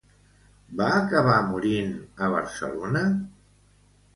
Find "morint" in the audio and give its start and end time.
1.49-1.93